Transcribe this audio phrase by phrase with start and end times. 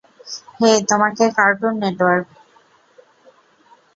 [0.59, 2.27] হে তোমাকে, cartoon network.